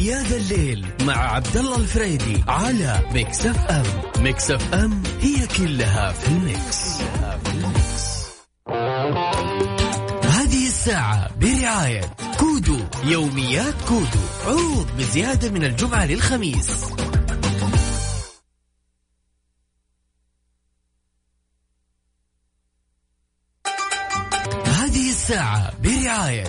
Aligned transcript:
يا 0.00 0.22
ذا 0.22 0.36
الليل 0.36 0.86
مع 1.00 1.34
عبد 1.34 1.56
الله 1.56 1.76
الفريدي 1.76 2.44
على 2.48 3.00
Mix 3.12 3.46
FM 3.46 3.84
Mix 4.22 4.50
FM 4.50 5.02
هي 5.20 5.46
كلها 5.46 6.12
في 6.12 6.28
ال 6.28 6.42
mix, 6.42 7.00
هذه 10.24 10.66
الساعة 10.66 11.30
برعاية 11.38 12.16
كودو 12.38 12.78
يوميات 13.04 13.74
كودو. 13.88 14.20
عروض 14.46 14.86
بزيادة 14.98 15.50
من 15.50 15.64
الجمعة 15.64 16.06
للخميس. 16.06 16.84
هذه 24.66 25.10
الساعة 25.10 25.72
برعاية 25.82 26.44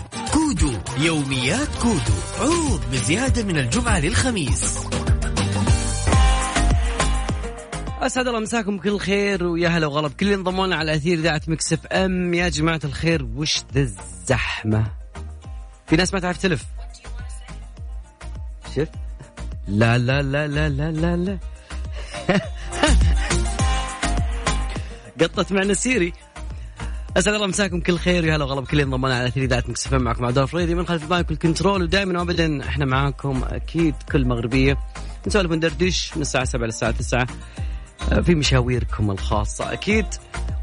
يوميات 1.01 1.67
كودو 1.81 2.13
عروض 2.39 2.81
بزيادة 2.91 3.43
من 3.43 3.57
الجمعة 3.57 3.99
للخميس. 3.99 4.79
أسعد 7.99 8.27
الله 8.27 8.39
مساكم 8.39 8.77
بكل 8.77 8.99
خير 8.99 9.43
ويا 9.43 9.69
هلا 9.69 9.87
وغلا 9.87 10.07
بكل 10.07 10.25
اللي 10.25 10.35
انضمونا 10.35 10.75
على 10.75 10.95
أثير 10.95 11.17
إذاعة 11.19 11.41
Mix 11.47 11.75
FM. 11.91 12.33
يا 12.33 12.49
جماعة 12.49 12.79
الخير 12.83 13.27
وش 13.35 13.63
ذا 13.73 13.81
الزحمة؟ 13.81 14.91
في 15.87 15.95
ناس 15.95 16.13
ما 16.13 16.19
تعرف 16.19 16.37
تلف. 16.37 16.65
شفت؟ 18.75 18.91
لا 19.67 19.97
لا 19.97 20.21
لا 20.21 20.47
لا 20.47 20.69
لا 20.69 20.91
لا 20.91 21.15
لا. 21.15 21.37
قطت 25.21 25.51
معنا 25.51 25.73
Siri. 25.73 26.13
أسعد 27.17 27.33
الله 27.33 27.47
مساكم 27.47 27.79
كل 27.79 27.97
خير 27.97 28.25
يا 28.25 28.35
هلا 28.35 28.43
وغلا 28.43 28.61
بكل 28.61 28.71
اللي 28.71 28.83
انضمونا 28.83 29.15
على 29.15 29.27
أثير 29.27 29.43
إذاعة 29.43 29.63
Mix 29.67 29.87
FM 29.87 30.01
معكم 30.01 30.25
عبد 30.25 30.37
الفريدي 30.37 30.75
من 30.75 30.85
خلف 30.87 31.03
ال 31.03 31.10
mic 31.10 31.29
وال 31.29 31.41
control 31.41 31.83
ودائما 31.83 32.19
وابدا 32.19 32.63
إحنا 32.63 32.85
معاكم 32.85 33.43
أكيد 33.43 33.95
كل 34.11 34.25
مغربية. 34.25 34.77
نسولف 35.27 35.51
وندردش 35.51 36.11
من 36.15 36.21
الساعة 36.21 36.43
7 36.45 36.65
للساعه 36.65 36.91
9 36.91 37.27
في 38.23 38.35
مشاويركم 38.35 39.11
الخاصة 39.11 39.73
أكيد. 39.73 40.05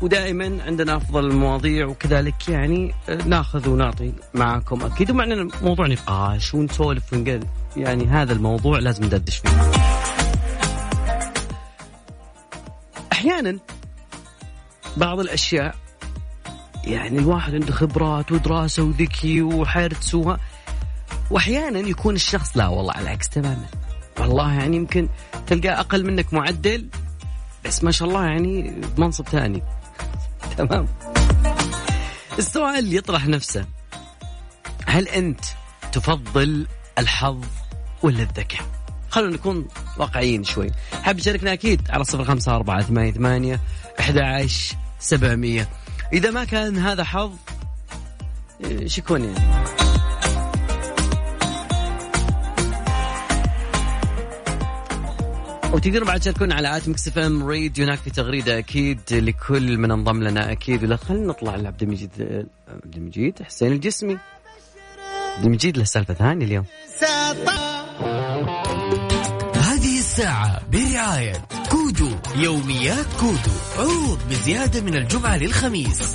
ودائما 0.02 0.62
عندنا 0.66 0.96
أفضل 0.96 1.26
المواضيع 1.30 1.86
وكذلك 1.86 2.48
يعني 2.48 2.94
ناخذ 3.26 3.69
ونعطي 3.69 4.12
معكم 4.34 4.82
أكيد. 4.82 5.10
ومعنا 5.10 5.48
موضوع 5.62 5.86
نقاش 5.86 6.54
ونسولف 6.54 7.12
ونقل 7.12 7.44
يعني 7.76 8.06
هذا 8.06 8.32
الموضوع 8.32 8.78
لازم 8.78 9.04
ندردش 9.04 9.36
فيه. 9.36 9.50
أحيانا 13.12 13.59
بعض 14.97 15.20
الأشياء 15.20 15.75
يعني 16.84 17.19
الواحد 17.19 17.55
عنده 17.55 17.72
خبرات 17.72 18.33
ودراسة 18.33 18.83
وذكي 18.83 19.43
وحرص 19.43 20.15
وها 20.15 20.39
وأحيانا 21.31 21.78
يكون 21.78 22.15
الشخص 22.15 22.56
لا 22.56 22.69
والله 22.69 22.93
على 22.93 23.03
العكس 23.03 23.28
تماما. 23.28 23.66
والله 24.21 24.53
يعني 24.53 24.77
يمكن 24.77 25.09
تلقاه 25.47 25.81
أقل 25.81 26.05
منك 26.05 26.34
معدل 26.34 26.89
بس 27.65 27.84
ما 27.84 27.91
شاء 27.91 28.09
الله 28.09 28.25
يعني 28.25 28.81
منصب 28.99 29.28
ثاني. 29.28 29.62
تمام؟ 30.59 30.89
السؤال 32.39 32.95
يطرح 32.95 33.27
نفسه 33.27 33.66
هل 34.87 35.09
أنت 35.09 35.41
تفضل 35.93 36.66
الحظ 36.99 37.45
ولا 38.03 38.22
الذكاء؟ 38.22 38.62
خلونا 39.10 39.34
نكون 39.34 39.69
واقعيين 39.99 40.45
شوي. 40.45 40.71
حاب 41.03 41.19
تشاركنا 41.19 41.53
أكيد 41.53 41.91
على 41.91 42.05
صفر 42.05 42.25
خمسة 42.25 42.56
أربعة 42.56 42.83
ثمانية 42.83 43.12
ثمانية 43.12 43.60
أحد 44.00 44.19
عشر 44.19 44.77
سبعمية. 44.99 45.69
إذا 46.12 46.30
ما 46.30 46.44
كان 46.44 46.78
هذا 46.78 47.04
حظ 47.04 47.32
إيش 48.64 48.98
يكون 48.98 49.24
يعني؟ 49.24 49.69
وتقدروا 55.72 56.06
بعد 56.06 56.20
تشاركونا 56.20 56.54
على 56.54 56.76
at 56.76 56.88
Mix 56.88 57.09
FM 57.09 57.48
Radio 57.48 57.84
هناك 57.84 57.98
في 57.98 58.10
تغريدة. 58.10 58.58
أكيد 58.58 59.00
لكل 59.12 59.78
من 59.78 59.91
انضم 59.91 60.22
لنا 60.22 60.52
أكيد. 60.52 60.84
ولا 60.84 60.97
خلينا 60.97 61.26
نطلع 61.26 61.56
لعبد 61.56 61.82
المجيد 61.82 62.10
عبد 62.84 62.97
المجيد 62.97 63.42
حسين 63.42 63.72
الجسمي. 63.72 64.18
عبد 65.36 65.44
المجيد 65.44 65.78
له 65.78 65.84
سالفة 65.84 66.14
ثانية 66.14 66.47
اليوم. 66.47 66.64
الساعة 70.18 70.70
برعاية 70.70 71.32
كودو 71.70 72.10
يوميات 72.36 73.06
كودو 73.20 73.56
عروض 73.78 74.18
بزيادة 74.30 74.80
من 74.80 74.96
الجمعة 74.96 75.36
للخميس. 75.36 76.14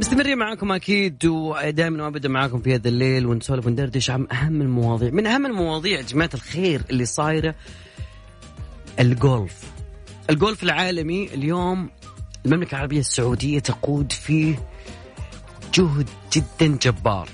مستمرين 0.00 0.38
معاكم 0.38 0.72
أكيد 0.72 1.26
ودائما 1.26 2.04
وابدا 2.04 2.28
معاكم 2.28 2.60
في 2.60 2.74
هذا 2.74 2.88
الليل 2.88 3.26
ونسولف 3.26 3.66
وندردش 3.66 4.10
عن 4.10 4.26
أهم 4.32 4.62
المواضيع. 4.62 5.10
من 5.10 5.26
أهم 5.26 5.46
المواضيع 5.46 5.98
يا 5.98 6.02
جماعة 6.02 6.30
الخير 6.34 6.82
اللي 6.90 7.04
صايرة 7.04 7.54
الجولف. 9.00 9.64
الجولف 10.30 10.62
العالمي 10.62 11.34
اليوم 11.34 11.90
المملكة 12.46 12.74
العربية 12.74 13.00
السعودية 13.00 13.58
تقود 13.58 14.12
فيه 14.12 14.54
جهد 15.74 16.08
جدا 16.32 16.78
جبار. 16.82 17.28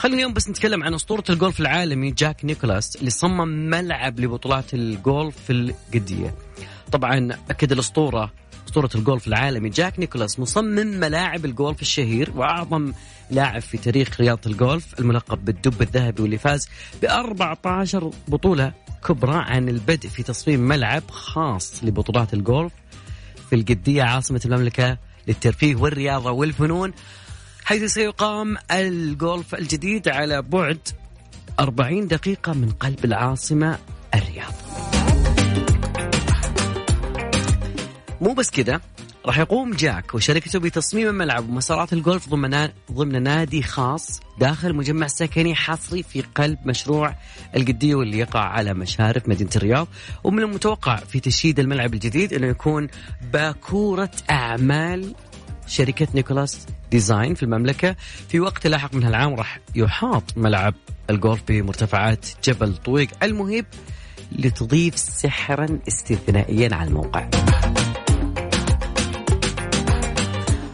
خلينا 0.00 0.16
اليوم 0.16 0.32
بس 0.32 0.48
نتكلم 0.48 0.84
عن 0.84 0.94
أسطورة 0.94 1.24
الجولف 1.30 1.60
العالمي 1.60 2.10
جاك 2.10 2.44
نيكولاس 2.44 2.96
اللي 2.96 3.10
صمم 3.10 3.48
ملعب 3.48 4.20
لبطولات 4.20 4.74
الجولف 4.74 5.36
في 5.46 5.52
القدية. 5.52 6.34
طبعا 6.92 7.38
أكد 7.50 7.72
الأسطورة 7.72 8.32
أسطورة 8.68 8.90
الجولف 8.94 9.26
العالمي 9.26 9.68
جاك 9.68 9.98
نيكولاس 9.98 10.38
مصمم 10.40 10.86
ملاعب 10.86 11.44
الجولف 11.44 11.82
الشهير 11.82 12.32
وأعظم 12.36 12.92
لاعب 13.30 13.62
في 13.62 13.78
تاريخ 13.78 14.20
رياضة 14.20 14.40
الجولف 14.46 15.00
الملقب 15.00 15.44
بالدب 15.44 15.82
الذهبي 15.82 16.22
واللي 16.22 16.38
فاز 16.38 16.68
ب 17.02 17.04
14 17.04 18.10
بطولة 18.28 18.72
كبرى 19.08 19.36
عن 19.36 19.68
البدء 19.68 20.08
في 20.08 20.22
تصميم 20.22 20.60
ملعب 20.60 21.02
خاص 21.10 21.84
لبطولات 21.84 22.34
الجولف 22.34 22.72
في 23.50 23.56
القدية 23.56 24.02
عاصمة 24.02 24.40
المملكة 24.44 24.98
للترفيه 25.28 25.76
والرياضة 25.76 26.30
والفنون. 26.30 26.92
حيث 27.70 27.84
سيقام 27.84 28.56
الجولف 28.70 29.54
الجديد 29.54 30.08
على 30.08 30.42
بعد 30.42 30.78
40 31.60 32.06
دقيقة 32.06 32.52
من 32.52 32.70
قلب 32.70 33.04
العاصمة 33.04 33.78
الرياض. 34.14 34.52
مو 38.20 38.34
بس 38.34 38.50
كذا 38.50 38.80
راح 39.26 39.38
يقوم 39.38 39.70
جاك 39.70 40.14
وشركته 40.14 40.58
بتصميم 40.58 41.14
ملعب 41.14 41.48
ومسارات 41.48 41.92
الجولف 41.92 42.28
ضمن 42.28 42.68
ضمن 42.92 43.22
نادي 43.22 43.62
خاص 43.62 44.20
داخل 44.40 44.74
مجمع 44.74 45.06
سكني 45.06 45.54
حصري 45.54 46.02
في 46.02 46.22
قلب 46.34 46.58
مشروع 46.64 47.14
القدية 47.56 47.94
واللي 47.94 48.18
يقع 48.18 48.40
على 48.40 48.74
مشارف 48.74 49.28
مدينة 49.28 49.50
الرياض. 49.56 49.88
ومن 50.24 50.42
المتوقع 50.42 50.96
في 50.96 51.20
تشييد 51.20 51.60
الملعب 51.60 51.94
الجديد 51.94 52.32
إنه 52.32 52.46
يكون 52.46 52.88
باكورة 53.32 54.10
أعمال 54.30 55.14
شركة 55.70 56.08
نيكولاس 56.14 56.66
design 56.90 57.34
في 57.34 57.42
المملكة. 57.42 57.96
في 58.28 58.40
وقت 58.40 58.66
لاحق 58.66 58.94
من 58.94 59.04
هالعام 59.04 59.34
راح 59.34 59.60
يحاط 59.74 60.36
ملعب 60.36 60.74
الجولف 61.10 61.42
بمرتفعات 61.48 62.26
جبل 62.44 62.76
طويق 62.76 63.08
المهيب 63.22 63.66
لتضيف 64.32 64.98
سحرا 64.98 65.78
استثنائيا 65.88 66.74
على 66.74 66.88
الموقع. 66.88 67.28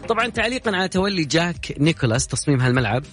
طبعا 0.09 0.27
تعليقا 0.27 0.75
على 0.75 0.87
تولي 0.87 1.23
جاك 1.25 1.75
نيكولاس 1.79 2.27
تصميم 2.27 2.61
هالملعب 2.61 3.03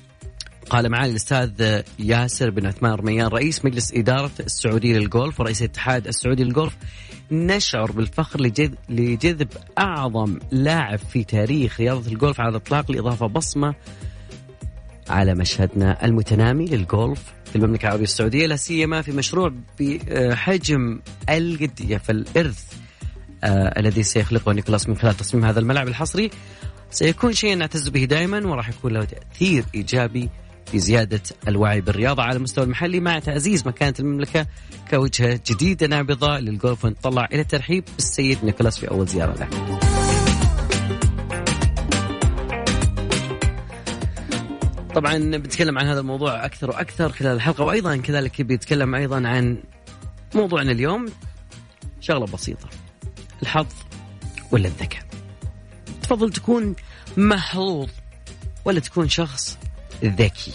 قال 0.70 0.90
معالي 0.90 1.10
الأستاذ 1.10 1.82
ياسر 1.98 2.50
بن 2.50 2.66
عثمان 2.66 2.92
رميان 2.92 3.26
رئيس 3.26 3.64
مجلس 3.64 3.92
إدارة 3.94 4.30
السعودية 4.40 4.98
للجولف 4.98 5.40
ورئيس 5.40 5.62
الاتحاد 5.62 6.06
السعودي 6.06 6.44
للجولف. 6.44 6.76
نشعر 7.30 7.92
بالفخر 7.92 8.40
لجذب, 8.40 8.74
لجذب 8.88 9.48
أعظم 9.78 10.38
لاعب 10.50 10.98
في 10.98 11.24
تاريخ 11.24 11.80
رياضة 11.80 12.12
الجولف 12.12 12.40
على 12.40 12.48
الإطلاق 12.48 12.90
لإضافة 12.90 13.26
بصمة 13.26 13.74
على 15.08 15.34
مشهدنا 15.34 16.04
المتنامي 16.04 16.64
للجولف 16.64 17.22
في 17.44 17.56
المملكة 17.56 17.86
العربية 17.86 18.04
السعودية 18.04 18.46
لا 18.46 18.56
سيما 18.56 19.02
في 19.02 19.12
مشروع 19.12 19.52
بحجم 19.80 21.00
القديه 21.30 21.96
فالإرث 21.96 22.64
آه 23.44 23.80
الذي 23.80 24.02
سيخلقه 24.02 24.52
نيكولاس 24.52 24.88
من 24.88 24.96
خلال 24.96 25.16
تصميم 25.16 25.44
هذا 25.44 25.60
الملعب 25.60 25.88
الحصري. 25.88 26.30
سيكون 26.90 27.32
شيئا 27.32 27.54
نعتز 27.54 27.88
به 27.88 28.04
دائما 28.04 28.46
وراح 28.46 28.68
يكون 28.68 28.92
له 28.92 29.04
تأثير 29.04 29.64
إيجابي 29.74 30.30
في 30.66 30.78
زيادة 30.78 31.20
الوعي 31.48 31.80
بالرياضة 31.80 32.22
على 32.22 32.36
المستوى 32.36 32.64
المحلي 32.64 33.00
مع 33.00 33.18
تعزيز 33.18 33.66
مكانة 33.66 33.94
المملكة 34.00 34.46
كوجهة 34.90 35.40
جديدة. 35.46 35.86
نابضه 35.86 36.38
للجولف 36.38 36.84
ونتطلع 36.84 37.28
إلى 37.32 37.40
الترحيب 37.40 37.84
بالسيد 37.96 38.38
نيكولاس 38.44 38.78
في 38.78 38.90
أول 38.90 39.06
زيارة 39.06 39.34
له. 39.34 39.48
طبعا 44.94 45.18
بنتكلم 45.18 45.78
عن 45.78 45.86
هذا 45.86 46.00
الموضوع 46.00 46.44
أكثر 46.44 46.70
وأكثر 46.70 47.12
خلال 47.12 47.32
الحلقة 47.36 47.64
وأيضا 47.64 47.96
كذلك 47.96 48.42
بيتكلم 48.42 48.94
أيضا 48.94 49.28
عن 49.28 49.58
موضوعنا 50.34 50.72
اليوم. 50.72 51.06
شغلة 52.00 52.26
بسيطة 52.26 52.68
الحظ 53.42 53.66
ولا 54.52 54.68
الذكاء؟ 54.68 55.02
تفضل 56.02 56.32
تكون 56.32 56.74
محظوظ 57.16 57.88
ولا 58.64 58.80
تكون 58.80 59.08
شخص 59.08 59.58
ذكي. 60.04 60.52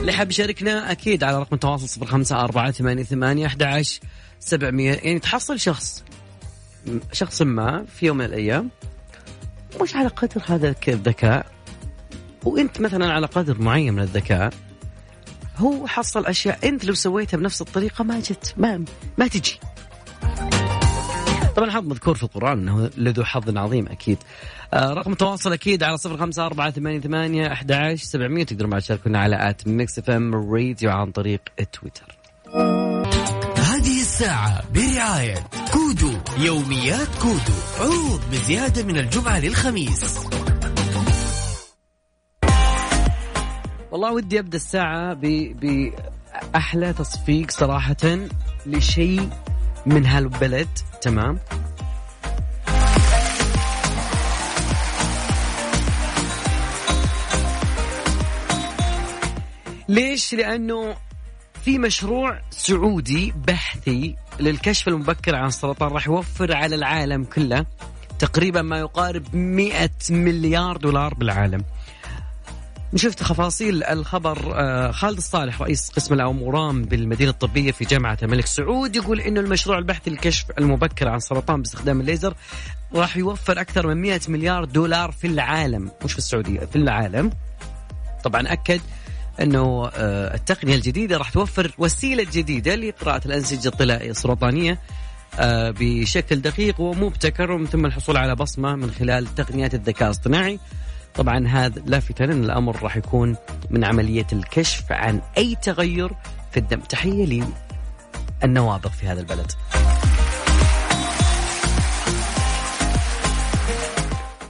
اللي 0.00 0.12
حاب 0.12 0.30
يشاركنا 0.30 0.92
أكيد 0.92 1.24
على 1.24 1.38
رقم 1.38 1.54
التواصل 1.54 1.88
صفر 1.88 2.06
خمسة 2.06 2.40
أربعة 2.40 2.70
ثمانية 2.70 3.02
ثمانية 3.02 3.46
أحد 3.46 3.62
عشر 3.62 4.00
سبعمية. 4.40 4.92
يعني 4.92 5.18
تحصل 5.18 5.60
شخص 5.60 6.04
شخص 7.12 7.42
ما 7.42 7.84
في 7.94 8.06
يوم 8.06 8.16
من 8.16 8.24
الأيام 8.24 8.70
مش 9.82 9.96
على 9.96 10.08
قدر 10.08 10.42
هذا 10.46 10.74
الذكاء 10.88 11.46
وأنت 12.44 12.80
مثلا 12.80 13.12
على 13.12 13.26
قدر 13.26 13.62
معين 13.62 13.94
من 13.94 14.02
الذكاء 14.02 14.52
هو 15.56 15.86
حصل 15.86 16.26
أشياء 16.26 16.68
أنت 16.68 16.84
لو 16.84 16.94
سويتها 16.94 17.36
بنفس 17.38 17.60
الطريقة 17.60 18.04
ما 18.04 18.20
جت 18.20 18.54
ما 18.56 18.84
ما 19.18 19.28
تجي. 19.28 19.60
طبعا 21.56 21.70
حظ 21.70 21.86
مذكور 21.86 22.14
في 22.14 22.22
القرآن 22.22 22.58
أنه 22.58 22.90
لذو 22.96 23.24
حظ 23.24 23.56
عظيم 23.56 23.86
أكيد. 23.88 24.18
آه 24.74 24.92
رقم 24.92 25.12
التواصل 25.12 25.52
أكيد 25.52 25.82
على 25.82 25.98
صفر 25.98 26.16
خمسة 26.16 26.46
أربعة 26.46 26.70
ثمانية 26.70 27.00
ثمانية 27.00 27.52
أحد 27.52 27.72
عشر 27.72 28.04
سبعمية 28.04 28.44
تقدروا 28.44 28.70
بعد 28.70 28.82
تشاركونا 28.82 29.18
على 29.18 29.50
آت 29.50 29.68
Mix 29.68 29.98
FM 29.98 30.34
Radio 30.34 30.90
عن 30.90 31.10
طريق 31.10 31.40
تويتر. 31.72 32.16
هذه 33.56 34.00
الساعة 34.00 34.62
برعاية 34.74 35.34
كودو 35.72 36.12
يوميات 36.38 37.08
كودو 37.22 37.58
عروض 37.80 38.20
بزيادة 38.32 38.82
من 38.82 38.98
الجمعة 38.98 39.40
للخميس. 39.40 40.18
والله 43.92 44.12
ودي 44.12 44.38
أبدأ 44.38 44.56
الساعة 44.56 45.14
بأحلى 45.14 46.92
تصفيق 46.92 47.50
صراحة 47.50 48.18
لشيء 48.66 49.28
من 49.86 50.06
هالبلد 50.06 50.68
تمام 51.02 51.38
ليش؟ 59.88 60.34
لأنه 60.34 60.96
في 61.64 61.78
مشروع 61.78 62.40
سعودي 62.50 63.34
بحثي 63.46 64.16
للكشف 64.40 64.88
المبكر 64.88 65.34
عن 65.34 65.46
السرطان 65.46 65.88
راح 65.92 66.06
يوفر 66.06 66.56
على 66.56 66.74
العالم 66.74 67.24
كله 67.24 67.66
تقريبا 68.18 68.62
ما 68.62 68.78
يقارب 68.78 69.36
100 69.36 69.90
مليار 70.10 70.76
دولار 70.76 71.14
بالعالم 71.14 71.64
نشوف 72.94 73.14
تفاصيل 73.14 73.84
الخبر 73.84 74.52
آه، 74.54 74.90
خالد 74.90 75.16
الصالح 75.16 75.62
رئيس 75.62 75.90
قسم 75.90 76.14
الاورام 76.14 76.82
بالمدينة 76.82 77.30
الطبية 77.30 77.72
في 77.72 77.84
جامعة 77.84 78.18
الملك 78.22 78.46
سعود 78.46 78.96
يقول 78.96 79.20
إنه 79.20 79.40
المشروع 79.40 79.78
البحثي 79.78 80.10
للكشف 80.10 80.46
المبكر 80.58 81.08
عن 81.08 81.16
السرطان 81.16 81.62
باستخدام 81.62 82.00
الليزر 82.00 82.34
راح 82.94 83.16
يوفر 83.16 83.60
أكثر 83.60 83.86
من 83.86 83.96
100 83.96 84.20
مليار 84.28 84.64
دولار 84.64 85.12
في 85.12 85.26
العالم. 85.26 85.90
مش 86.04 86.12
في 86.12 86.18
السعودية؟ 86.18 86.60
في 86.60 86.76
العالم. 86.76 87.30
طبعا 88.24 88.52
أكد 88.52 88.80
إنه 89.40 89.90
آه، 89.94 90.34
التقنية 90.34 90.74
الجديدة 90.74 91.16
راح 91.16 91.30
توفر 91.30 91.74
وسيلة 91.78 92.26
جديدة 92.32 92.74
لقراءة 92.74 93.26
الأنسجة 93.26 93.68
الطلائية 93.68 94.10
السرطانية 94.10 94.78
آه، 95.38 95.74
بشكل 95.78 96.40
دقيق 96.40 96.80
ومبتكر 96.80 97.66
ثم 97.66 97.86
الحصول 97.86 98.16
على 98.16 98.34
بصمة 98.34 98.74
من 98.74 98.90
خلال 98.90 99.34
تقنيات 99.34 99.74
الذكاء 99.74 100.08
الاصطناعي. 100.08 100.58
طبعا 101.14 101.48
هذا 101.48 101.82
لافتا 101.86 102.24
أن 102.24 102.44
الأمر 102.44 102.82
راح 102.82 102.96
يكون 102.96 103.36
من 103.70 103.84
عملية 103.84 104.26
الكشف 104.32 104.92
عن 104.92 105.20
أي 105.38 105.56
تغير 105.62 106.12
في 106.50 106.56
الدم. 106.56 106.80
تحية 106.80 107.44
للنوابغ 108.42 108.90
في 108.90 109.06
هذا 109.06 109.20
البلد. 109.20 109.52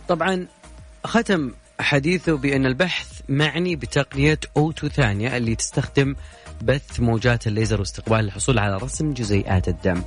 طبعا 0.09 0.47
ختم 1.05 1.53
حديثه 1.81 2.37
بأن 2.37 2.67
البحث 2.67 3.21
معني 3.29 3.77
بتقنية 3.77 4.41
أوتو 4.57 4.89
ثانية 4.89 5.37
اللي 5.37 5.55
تستخدم 5.55 6.17
بث 6.63 7.01
موجات 7.01 7.47
الليزر 7.47 7.81
واستقبال 7.81 8.21
الحصول 8.21 8.59
على 8.59 8.77
رسم 8.77 9.13
جزيئات 9.13 9.69
الدم. 9.69 10.03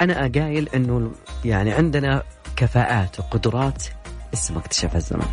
أنا 0.00 0.26
أقايل 0.26 0.68
أنه 0.68 1.12
يعني 1.44 1.72
عندنا 1.72 2.22
كفاءات 2.56 3.20
وقدرات 3.20 3.84
اسمه 4.34 4.58
اكتشف 4.58 4.96
الزمن. 4.96 5.26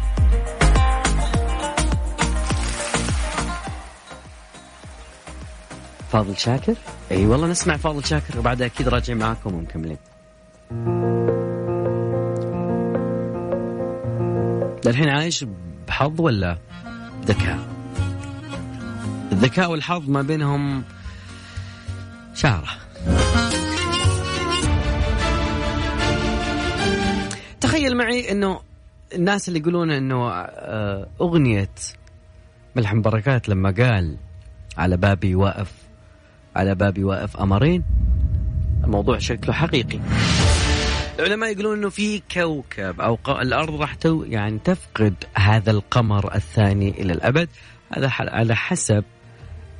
فاضل 6.11 6.37
شاكر؟ 6.37 6.75
إي 7.11 7.25
والله 7.25 7.47
نسمع 7.47 7.77
فاضل 7.77 8.05
شاكر 8.05 8.39
وبعدها 8.39 8.67
أكيد 8.67 8.87
راجع 8.87 9.13
معاكم 9.13 9.53
ومكملين. 9.55 9.97
الحين 14.87 15.09
عايش 15.09 15.45
بحظ 15.87 16.21
ولا 16.21 16.57
ذكاء؟ 17.25 17.59
الذكاء 19.31 19.71
والحظ 19.71 20.09
ما 20.09 20.21
بينهم 20.21 20.83
شعره 22.33 22.69
تخيل 27.61 27.97
معي 27.97 28.31
إنه 28.31 28.70
الناس 29.15 29.47
اللي 29.47 29.59
يقولون 29.59 29.91
إنه 29.91 30.31
آه، 30.31 31.07
أغنية 31.21 31.69
ملحم 32.75 33.01
بركات 33.01 33.49
لما 33.49 33.71
قال 33.71 34.17
على 34.77 34.97
بابي 34.97 35.35
واقف 35.35 35.73
على 36.55 36.75
بابي 36.75 37.03
واقف 37.03 37.37
قمرين 37.37 37.83
الموضوع 38.83 39.17
شكله 39.17 39.53
حقيقي. 39.53 39.99
العلماء 41.19 41.51
يقولون 41.51 41.77
إنه 41.77 41.89
في 41.89 42.21
كوكب 42.31 43.01
أو 43.01 43.17
الأرض 43.27 43.81
راح 43.81 43.95
تو 43.95 44.23
يعني 44.23 44.59
تفقد 44.59 45.13
هذا 45.35 45.71
القمر 45.71 46.35
الثاني 46.35 46.89
إلى 46.89 47.13
الأبد. 47.13 47.49
هذا 47.91 48.11
على 48.19 48.55
حسب 48.55 49.03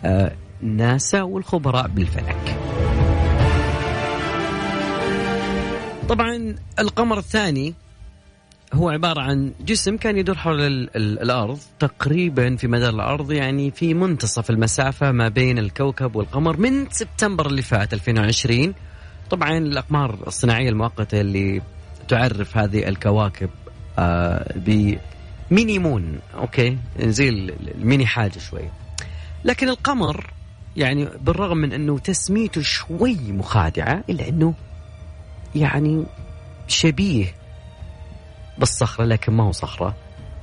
آه، 0.06 0.32
ناسا 0.62 1.22
والخبراء 1.22 1.88
بالفلك. 1.88 2.58
طبعا 6.10 6.56
القمر 6.80 7.18
الثاني 7.18 7.74
هو 8.74 8.90
عبارة 8.90 9.22
عن 9.22 9.54
جسم 9.62 9.98
كان 9.98 10.18
يدور 10.18 10.38
حول 10.38 10.62
الأرض 10.96 11.60
تقريبا 11.80 12.56
في 12.56 12.68
مدار 12.68 12.90
الأرض 12.94 13.32
يعني 13.32 13.72
في 13.72 13.94
منتصف 13.94 14.50
المسافة 14.50 15.12
ما 15.12 15.28
بين 15.28 15.58
الكوكب 15.60 16.16
والقمر 16.16 16.58
من 16.58 16.90
سبتمبر 16.90 17.48
اللي 17.48 17.62
فات 17.62 17.94
2020 17.94 18.74
طبعا 19.30 19.58
الأقمار 19.58 20.18
الصناعية 20.28 20.70
المؤقتة 20.70 21.22
اللي 21.22 21.62
تعرف 22.08 22.58
هذه 22.58 22.88
الكواكب 22.88 23.50
آه 24.00 24.54
ب 24.56 24.80
mini 24.80 25.80
moon 25.80 26.20
okay؟ 26.36 26.78
زي 27.00 27.30
الميني 27.30 28.06
حاجة 28.06 28.40
شوي. 28.40 28.70
لكن 29.46 29.70
القمر 29.70 30.30
يعني 30.78 31.08
بالرغم 31.22 31.58
من 31.58 31.74
أنه 31.74 32.00
تسميته 32.00 32.62
شوي 32.62 33.18
مخادعة 33.32 34.04
إلا 34.10 34.30
أنه 34.30 34.54
يعني 35.56 36.06
شبيه 36.68 37.41
بالصخرة 38.62 39.06
لكن 39.06 39.34
ما 39.34 39.44
هو 39.44 39.52
صخرة. 39.52 39.96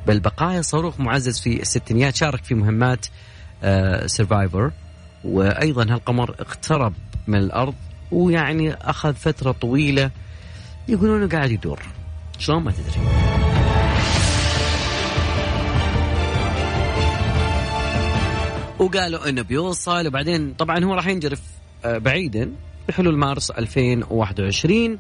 بل 0.07 0.21
بقايا 0.21 0.63
صاروخ 0.63 1.01
معزز 1.01 1.41
في 1.41 1.63
الستينيات 1.63 2.17
شارك 2.17 2.45
في 2.45 2.55
مهمات 2.55 3.07
Surveyor 4.07 4.65
آه، 4.67 4.73
وأيضا 5.25 5.83
هالقمر 5.83 6.31
اقترب 6.31 6.93
من 7.27 7.39
الأرض 7.39 7.75
ويعني 8.13 8.75
أخذ 8.75 9.15
فترة 9.15 9.53
طويلة 9.53 10.11
يقولون 10.89 11.29
قاعد 11.29 11.51
يدور. 11.51 11.83
شلون؟ 12.39 12.63
ما 12.65 12.73
تدري. 12.73 13.09
وقالوا 18.79 19.29
إنه 19.29 19.43
بيوصل 19.43 20.07
وبعدين 20.07 20.55
طبعا 20.55 20.85
هو 20.85 20.95
راح 20.95 21.07
ينجرف 21.07 21.41
آه، 21.85 21.99
بعيدا 21.99 22.53
بحلول 22.89 23.17
مارس 23.17 23.51
2021 23.51 24.99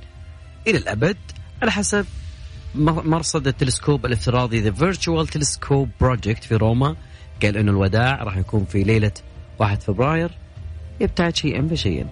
إلى 0.66 0.78
الأبد 0.78 1.16
على 1.62 1.70
حسب 1.70 2.06
مرصد 2.78 3.46
التلسكوب 3.46 4.06
الافتراضي 4.06 4.60
The 4.60 4.70
Virtual 4.70 5.26
Telescope 5.26 5.88
Project 6.00 6.44
في 6.44 6.54
روما. 6.56 6.96
قال 7.42 7.56
إنه 7.56 7.70
الوداع 7.70 8.22
راح 8.22 8.36
يكون 8.36 8.64
في 8.64 8.82
ليلة 8.82 9.12
1 9.58 9.82
فبراير. 9.82 10.30
يبتعد 11.00 11.36
شيئا 11.36 11.68
فشيئا 11.68 12.06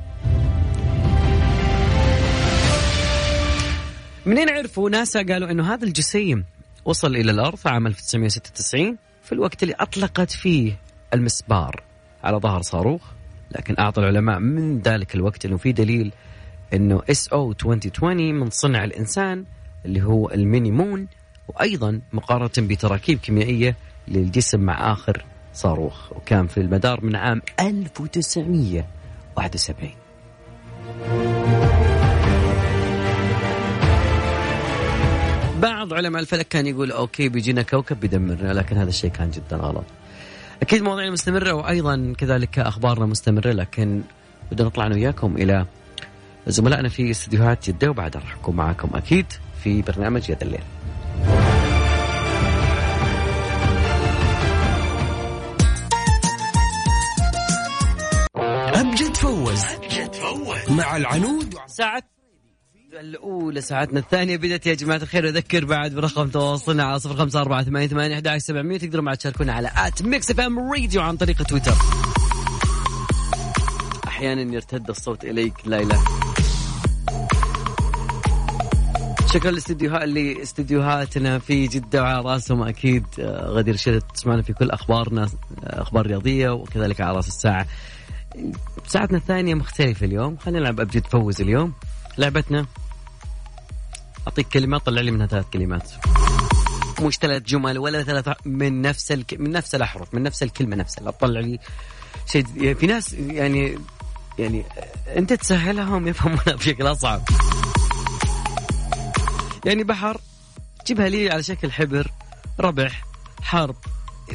منين 4.27 4.49
عرفوا 4.49 4.91
ناسا؟ 4.91 5.23
قالوا 5.23 5.51
إنه 5.51 5.75
هذا 5.75 5.85
الجسيم 5.85 6.45
وصل 6.85 7.17
إلى 7.17 7.31
الأرض 7.31 7.59
عام 7.67 7.87
1996 7.87 8.97
في 9.23 9.33
الوقت 9.33 9.63
اللي 9.63 9.75
أطلقت 9.75 10.31
فيه 10.31 10.79
المسبار 11.15 11.83
على 12.25 12.37
ظهر 12.37 12.63
صاروخ. 12.63 13.03
لكن 13.51 13.75
أعطى 13.79 14.01
العلماء 14.01 14.39
من 14.39 14.81
ذلك 14.81 15.15
الوقت 15.15 15.45
إنه 15.45 15.57
في 15.57 15.73
دليل 15.73 16.13
إنه 16.75 17.03
SO 17.11 17.51
2020 17.51 18.35
من 18.35 18.51
صنع 18.51 18.85
الإنسان 18.85 19.45
اللي 19.87 20.03
هو 20.03 20.31
ال 20.31 20.39
mini 20.39 20.71
moon 20.71 21.07
وأيضا 21.49 22.01
مقارنة 22.13 22.69
بتراكيب 22.69 23.19
كيميائية 23.19 23.77
للجسم 24.09 24.61
مع 24.61 24.93
آخر 24.93 25.25
صاروخ 25.55 26.13
وكان 26.13 26.47
في 26.47 26.61
المدار 26.61 27.05
من 27.05 27.17
عام 27.17 27.43
1971 27.61 29.91
بعض 35.61 35.95
علماء 35.95 36.23
الفلك 36.23 36.49
كان 36.49 36.67
يقول 36.67 36.93
أوكي 36.93 37.29
بيجينا 37.29 37.63
كوكب 37.63 38.01
بيدمرنا 38.01 38.53
لكن 38.53 38.77
هذا 38.77 38.89
الشيء 38.89 39.11
كان 39.11 39.31
جدا 39.31 39.57
غلط. 39.57 39.85
أكيد 40.63 40.83
مواضيعنا 40.83 41.11
مستمرة 41.11 41.53
وأيضا 41.53 42.15
كذلك 42.19 42.59
أخبارنا 42.59 43.07
مستمرة 43.07 43.53
لكن 43.53 44.03
بدنا 44.53 44.67
نطلع 44.69 44.87
أنا 44.87 44.95
وياكم 44.95 45.37
إلى 45.37 45.67
زملائنا 46.47 46.89
في 46.89 47.11
استديوهات 47.11 47.71
جدة 47.71 47.91
وبعدها 47.91 48.23
راح 48.23 48.35
أكون 48.35 48.57
معاكم 48.57 48.89
أكيد. 48.95 49.27
في 49.67 49.83
برنامج 49.83 50.31
يا 50.31 50.35
ذا 50.35 50.43
الليل. 50.43 50.61
أمجد 58.75 59.17
فوز 59.17 59.65
مع 60.69 60.97
العنود. 60.97 61.55
ساعة 61.67 62.03
الأولى 63.01 63.61
ساعتنا 63.61 64.01
الثانية. 64.01 64.37
بدأت 64.37 64.67
يا 64.67 64.75
جماعة 64.75 64.97
الخير 64.97 65.29
أذكر 65.29 65.65
بعد 65.65 65.95
برقم 65.95 66.29
تواصلنا 66.29 66.85
على 66.85 66.99
صفر 66.99 67.17
خمسة 67.17 67.41
أربعة 67.41 67.63
ثمانية 67.63 67.87
ثمانية 67.87 68.15
أحد 68.15 68.37
سبعمية. 68.37 68.79
تقدروا 68.79 69.05
معنا 69.05 69.17
تشاركونا 69.17 69.53
على 69.53 69.71
آت 69.77 70.03
Mix 70.03 70.31
FM 70.31 70.73
Radio 70.73 71.03
عن 71.03 71.17
طريق 71.17 71.43
تويتر. 71.43 71.75
أحيانا 74.07 74.55
يرتد 74.55 74.91
الصوت 74.91 75.25
إليك 75.25 75.55
لا 75.65 75.79
شكرا 79.37 79.51
لاستديوهات 79.51 80.03
اللي 80.03 80.43
استديوهاتنا 80.43 81.39
في 81.39 81.67
جدة 81.67 82.03
وعلى 82.03 82.23
راسهم 82.25 82.63
أكيد 82.63 83.05
آه، 83.21 83.47
غدير 83.47 83.77
شدت 83.77 84.05
تسمعنا 84.15 84.43
في 84.43 84.53
كل 84.53 84.71
أخبارنا 84.71 85.23
آه، 85.23 85.83
أخبار 85.83 86.07
رياضية 86.07 86.51
وكذلك 86.51 87.01
على 87.01 87.17
راس 87.17 87.29
الساعة. 87.29 87.67
ساعتنا 88.87 89.19
الثانية 89.19 89.55
مختلفة 89.55 90.07
اليوم. 90.07 90.37
خلينا 90.37 90.61
نلعب 90.61 90.81
أبجد 90.81 91.07
فوز 91.07 91.41
اليوم. 91.41 91.73
لعبتنا 92.19 92.67
أعطيك 94.27 94.49
كلمات 94.49 94.87
طلع 94.87 95.01
لي 95.01 95.11
منها 95.11 95.27
ثلاث 95.27 95.47
كلمات. 95.53 95.93
مش 97.03 97.17
ثلاث 97.17 97.43
جمل 97.43 97.79
ولا 97.79 98.03
ثلاث 98.03 98.29
من 98.45 98.83
نفس 98.83 99.13
الك... 99.13 99.41
من 99.41 99.51
نفس 99.51 99.75
الأحرف 99.75 100.15
من 100.15 100.23
نفس 100.23 100.43
الكلمة 100.43 100.77
نفسها. 100.77 101.05
لا 101.05 101.11
تطلع 101.11 101.41
لي 101.41 101.59
شيء 102.27 102.47
يعني 102.57 102.75
في 102.75 102.87
ناس 102.87 103.13
يعني 103.13 103.79
يعني 104.39 104.65
أنت 105.17 105.33
تسهلها 105.33 105.85
هم 105.85 106.09
يفهمونها 106.09 106.55
بشكل 106.57 106.87
أصعب. 106.87 107.23
يعني 109.67 109.85
بحر 109.85 110.21
جيبها 110.87 111.09
لي 111.09 111.31
على 111.31 111.43
شكل 111.43 111.73
حبر 111.73 112.11
ربح 112.61 113.05
حرب. 113.43 113.75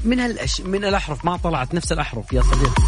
من 0.06 0.20
هالأش... 0.20 0.62
من 0.62 0.86
الأحرف 0.86 1.26
ما 1.26 1.38
طلعت 1.38 1.74
نفس 1.74 1.92
الأحرف 1.92 2.34
يا 2.34 2.42
صديقي. 2.42 2.82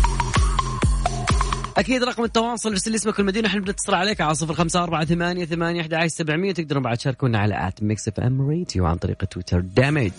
أكيد 1.77 2.03
رقم 2.03 2.23
التواصل 2.23 2.69
ارسل 2.69 2.95
اسمك 2.95 3.19
والمدينة 3.19 3.47
إحنا 3.47 3.62
بنتصل 3.62 3.93
عليك 3.93 4.21
على 4.21 4.35
صفر 4.35 4.53
خمسة 4.53 4.83
أربعة 4.83 5.05
ثمانية 5.05 5.45
ثمانية 5.45 5.81
أحد 5.81 5.93
عشر 5.93 6.07
سبعمية 6.07 6.51
تقدرون 6.51 6.83
بعد 6.83 6.97
تشاركونا 6.97 7.39
على 7.39 7.67
آت 7.67 7.83
Mix 7.84 8.08
FM 8.08 8.50
Radio 8.50 8.86
عن 8.85 8.95
طريق 8.95 9.25
تويتر. 9.25 9.59
دامج. 9.59 10.12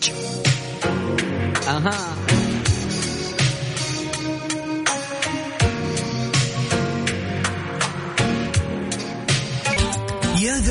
أها. 1.69 2.24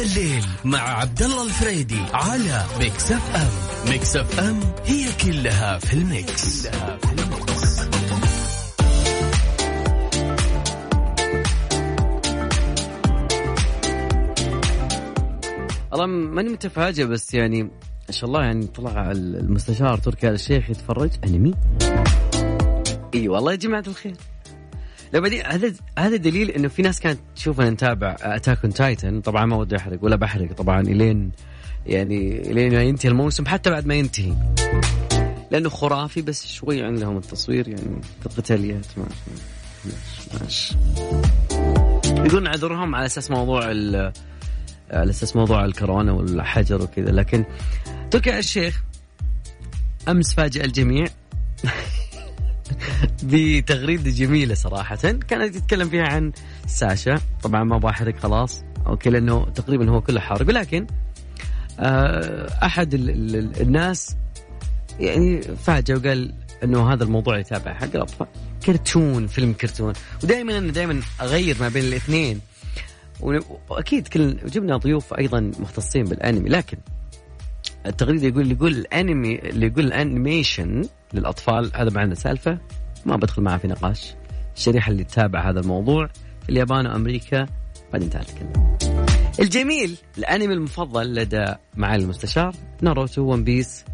الليل 0.03 0.45
مع 0.65 0.79
عبد 0.79 1.21
الله 1.21 1.43
الفريدي 1.43 1.99
على 2.13 2.65
Mix 2.79 3.11
FM 3.11 3.51
Mix 3.91 4.15
FM 4.15 4.59
هي 4.85 5.05
كلها 5.25 5.77
في 5.77 5.93
ال 5.93 6.08
mix, 6.08 6.67
كلها 6.67 6.97
في 6.97 7.11
ال 7.11 7.25
mix. 7.25 7.79
والله 15.91 16.05
ماني 16.05 16.49
متفاجئ 16.49 17.05
بس 17.05 17.33
يعني 17.33 17.63
ما 17.63 17.71
شاء 18.09 18.27
الله 18.27 18.43
يعني 18.43 18.67
طلع 18.67 19.11
المستشار 19.11 19.97
تركي 19.97 20.29
الشيخ 20.29 20.69
يتفرج 20.69 21.11
أنمي. 21.23 21.53
إي 23.15 23.27
والله 23.27 23.51
يا 23.51 23.57
جماعة 23.57 23.83
الخير. 23.87 24.15
لا 25.13 25.19
بعدين 25.19 25.45
هذا 25.45 25.73
هذا 25.99 26.15
دليل 26.15 26.51
إنه 26.51 26.67
في 26.67 26.81
ناس 26.81 26.99
كانت 26.99 27.19
تشوفنا 27.35 27.69
نتابع 27.69 28.15
Attack 28.21 28.63
on 28.63 28.73
Titan 28.73 29.21
طبعا 29.21 29.45
ما 29.45 29.55
ودي 29.55 29.77
أحرق 29.77 29.99
ولا 30.01 30.15
بحرق 30.15 30.53
طبعا 30.53 30.81
إلين 30.81 31.31
يعني 31.85 32.51
إلين 32.51 32.73
ما 32.73 32.83
ينتهي 32.83 33.09
الموسم 33.09 33.45
حتى 33.45 33.69
بعد 33.69 33.85
ما 33.85 33.95
ينتهي. 33.95 34.33
لأنه 35.51 35.69
خرافي 35.69 36.21
بس 36.21 36.47
شوي 36.47 36.83
عندهم 36.83 37.17
التصوير 37.17 37.67
يعني 37.67 38.01
القتاليات. 38.25 38.85
ماشي 38.97 40.39
ماشي. 40.41 40.75
يقولون 42.05 42.47
عذرهم 42.47 42.95
على 42.95 43.05
أساس 43.05 43.31
موضوع 43.31 43.65
على 43.65 44.11
أساس 44.91 45.35
موضوع 45.35 45.65
الكورونا 45.65 46.11
والحجر 46.11 46.81
وكذا. 46.81 47.11
لكن 47.11 47.45
تركي 48.11 48.39
الشيخ 48.39 48.83
أمس 50.07 50.33
فاجأ 50.33 50.63
الجميع. 50.65 51.07
بتغريدة 53.23 54.11
جميلة 54.11 54.55
صراحة. 54.55 54.95
كانت 54.95 55.55
يتكلم 55.55 55.89
فيها 55.89 56.03
عن 56.03 56.31
ساشا. 56.67 57.19
طبعا 57.43 57.63
ما 57.63 57.77
بحرق 57.77 58.19
خلاص. 58.19 58.63
أوكي 58.87 59.09
لأنه 59.09 59.45
تقريبا 59.45 59.89
هو 59.89 60.01
كله 60.01 60.19
حارق 60.19 60.47
ولكن 60.47 60.87
آه، 61.79 62.65
أحد 62.65 62.93
الناس 62.93 64.15
يعني 64.99 65.41
فاجأ 65.41 65.97
وقال 65.97 66.33
إنه 66.63 66.93
هذا 66.93 67.03
الموضوع 67.03 67.39
يتابع 67.39 67.73
حق 67.73 67.95
الأطفال. 67.95 68.27
كرتون 68.65 69.27
فيلم 69.27 69.53
كرتون. 69.53 69.93
ودائما 70.23 70.57
أنا 70.57 70.71
دائما 70.71 71.01
أغير 71.21 71.57
ما 71.59 71.69
بين 71.69 71.83
الاثنين. 71.83 72.39
وأكيد 73.69 74.07
كل 74.07 74.37
جبنا 74.45 74.77
ضيوف 74.77 75.13
أيضا 75.13 75.51
مختصين 75.59 76.03
بالأنمي. 76.03 76.49
لكن 76.49 76.77
التغريدة 77.85 78.27
يقول 78.27 78.41
اللي 78.41 78.53
يقول 78.53 78.71
الانمي 78.71 79.39
اللي 79.39 79.67
يقول 79.67 79.85
ال 79.85 79.95
animation 79.95 80.81
للأطفال. 81.13 81.71
هذا 81.75 81.89
ما 81.89 82.01
عنده 82.01 82.15
سالفة 82.15 82.57
ما 83.05 83.15
بدخل 83.15 83.41
معه 83.41 83.57
في 83.57 83.67
نقاش. 83.67 84.15
الشريحة 84.55 84.91
اللي 84.91 85.03
تتابع 85.03 85.49
هذا 85.49 85.59
الموضوع 85.59 86.07
في 86.43 86.49
اليابان 86.49 86.87
وأمريكا. 86.87 87.45
بعدين 87.93 88.09
تعال 88.09 88.25
نتكلم. 88.25 88.77
الجميل 89.39 89.97
الأنمي 90.17 90.53
المفضل 90.53 91.15
لدى 91.15 91.45
معالي 91.75 92.03
المستشار 92.03 92.55
Naruto 92.81 93.21
One 93.21 93.43
Piece. 93.43 93.85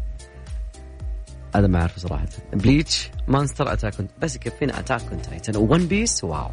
هذا 1.54 1.66
ما 1.66 1.80
أعرفه 1.80 1.98
صراحة. 1.98 2.26
Bleach 2.52 3.10
Monster 3.28 3.72
Attack 3.72 3.94
بس 4.22 4.36
يكفينا 4.36 4.80
Attack 4.80 5.02
Titan. 5.30 5.56
و 5.56 5.63
One 5.63 5.86
Piece 5.86 6.24
wow. 6.24 6.50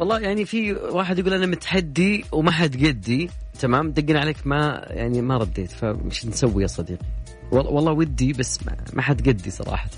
والله 0.00 0.18
يعني 0.18 0.44
في 0.44 0.72
واحد 0.72 1.18
يقول 1.18 1.34
أنا 1.34 1.46
متحدي 1.46 2.24
وما 2.32 2.50
حد 2.50 2.86
قدي 2.86 3.30
تمام؟ 3.60 3.90
دقنا 3.90 4.20
عليك 4.20 4.46
ما 4.46 4.86
يعني 4.90 5.22
ما 5.22 5.36
رديت 5.36 5.70
فمش 5.70 6.26
نسوي 6.26 6.62
يا 6.62 6.66
صديقي؟ 6.66 7.04
والله 7.52 7.92
ودي 7.92 8.32
بس 8.32 8.60
ما 8.92 9.02
حد 9.02 9.28
قدي 9.28 9.50
صراحة. 9.50 9.90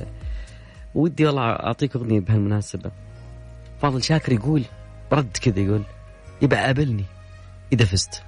ودي 0.95 1.27
والله 1.27 1.43
أعطيك 1.43 1.97
أغنية 1.97 2.21
بهالمناسبة. 2.21 2.91
فاضل 3.83 4.03
شاكر 4.03 4.33
يقول 4.33 4.63
رد 5.13 5.37
كذا 5.43 5.61
يقول 5.61 5.83
يبقى 6.43 6.65
قابلني 6.65 7.05
إذا 7.73 7.85
فزت. 7.85 8.23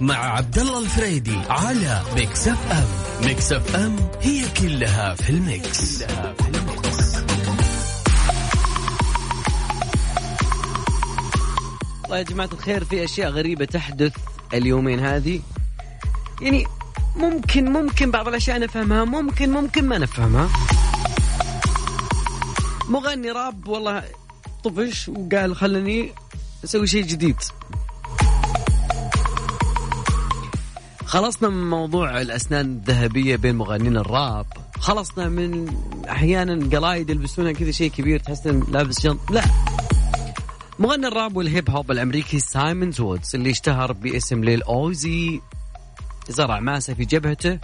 مع 0.00 0.14
عبد 0.14 0.58
الله 0.58 0.78
الفريدي 0.78 1.36
على 1.48 2.02
Mix 2.16 2.48
FM 2.48 2.86
Mix 3.26 3.52
FM 3.52 3.96
هي 4.20 4.44
كلها 4.60 5.14
في 5.14 5.30
ال 5.30 5.44
mix, 5.44 6.02
كلها 6.02 6.32
في 6.32 6.48
ال 6.48 6.61
mix. 6.61 7.14
يا 12.10 12.22
جماعة 12.22 12.48
الخير 12.52 12.84
في 12.84 13.04
أشياء 13.04 13.30
غريبة 13.30 13.64
تحدث 13.64 14.12
اليومين 14.54 15.00
هذه. 15.00 15.40
يعني 16.40 16.66
ممكن 17.16 17.72
ممكن 17.72 18.10
بعض 18.10 18.28
الأشياء 18.28 18.58
نفهمها 18.58 19.04
ممكن 19.04 19.52
ممكن 19.52 19.88
ما 19.88 19.98
نفهمها. 19.98 20.48
مغني 22.88 23.30
راب 23.30 23.68
والله 23.68 24.02
طفش 24.64 25.08
وقال 25.08 25.56
خلني 25.56 26.12
أسوي 26.64 26.86
شيء 26.86 27.04
جديد. 27.04 27.36
خلصنا 31.08 31.48
من 31.48 31.70
موضوع 31.70 32.20
الأسنان 32.20 32.66
الذهبية 32.66 33.36
بين 33.36 33.54
مغنين 33.54 33.96
الراب. 33.96 34.46
خلصنا 34.80 35.28
من 35.28 35.68
أحيانا 36.10 36.76
قلايد 36.76 37.10
يلبسونها 37.10 37.52
كذا 37.52 37.70
شيء 37.70 37.90
كبير 37.90 38.20
تحس 38.20 38.46
لابس 38.46 39.00
جنط 39.00 39.30
لا. 39.30 39.44
مغني 40.78 41.06
الراب 41.06 41.36
والهيب 41.36 41.70
هوب 41.70 41.90
الأمريكي 41.90 42.38
سايمون 42.38 42.92
وودز 43.00 43.34
اللي 43.34 43.50
اشتهر 43.50 43.92
باسم 43.92 44.44
ليل 44.44 44.62
أوزي 44.62 45.40
زرع 46.28 46.60
ماسة 46.60 46.94
في 46.94 47.04
جبهته 47.04 47.58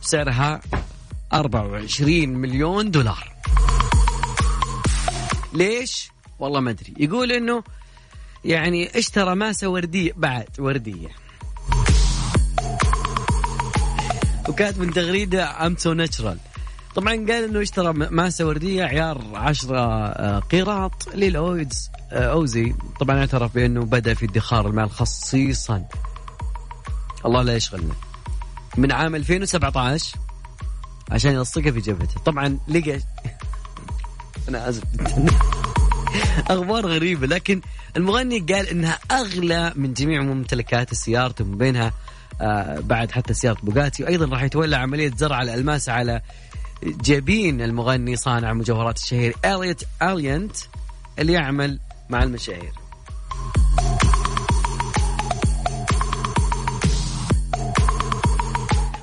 سعرها 0.00 0.60
24 1.32 2.28
مليون 2.28 2.90
دولار. 2.90 3.32
ليش؟ 5.52 6.10
والله 6.38 6.60
ما 6.60 6.70
أدري. 6.70 6.94
يقول 6.98 7.32
إنه 7.32 7.62
يعني 8.44 8.98
اشترى 8.98 9.34
ماسة 9.34 9.68
وردية 9.68 10.12
بعد 10.16 10.48
وردية. 10.58 11.21
وكانت 14.48 14.78
من 14.78 14.92
تغريدة 14.92 15.66
امسو 15.66 15.92
ناتشرال 15.92 16.38
طبعا 16.94 17.12
قال 17.14 17.30
إنه 17.44 17.62
اشترى 17.62 17.92
ماسة 17.92 18.46
وردية 18.46 18.84
عيار 18.84 19.24
10 19.34 19.78
آه، 19.78 20.38
قيراط 20.38 21.14
للأويدز 21.14 21.90
آه، 22.12 22.32
أوزي. 22.32 22.74
طبعا 23.00 23.18
اعترف 23.18 23.54
بأنه 23.54 23.84
بدأ 23.84 24.14
في 24.14 24.24
ادخار 24.24 24.66
المال 24.66 24.90
خصيصا. 24.90 25.84
الله 27.26 27.42
لا 27.42 27.56
يشغلنا. 27.56 27.94
من 28.76 28.92
عام 28.92 29.14
2017 29.14 30.16
عشان 31.10 31.32
يلصقها 31.32 31.70
في 31.70 31.80
جبهته. 31.80 32.20
طبعا 32.24 32.58
لقى 32.68 33.00
أنا 34.48 34.68
آسف. 34.68 34.82
أخبار 36.50 36.86
غريبة 36.86 37.26
لكن 37.26 37.60
المغني 37.96 38.38
قال 38.38 38.68
إنها 38.68 38.98
أغلى 39.10 39.72
من 39.76 39.92
جميع 39.94 40.22
ممتلكات 40.22 40.94
سيارته 40.94 41.44
من 41.44 41.58
بينها 41.58 41.92
بعد 42.80 43.10
حتى 43.10 43.34
سياره 43.34 43.58
بوغاتي. 43.62 44.04
وأيضا 44.04 44.26
راح 44.26 44.42
يتولى 44.42 44.76
عملية 44.76 45.12
زرع 45.16 45.42
الألماس 45.42 45.88
على 45.88 46.20
جبين 46.82 47.62
المغني 47.62 48.16
صانع 48.16 48.52
مجوهرات 48.52 48.98
الشهير 48.98 49.34
إليوت 49.44 49.84
الينت 50.02 50.56
اللي 51.18 51.32
يعمل 51.32 51.78
مع 52.10 52.22
المشاهير. 52.22 52.72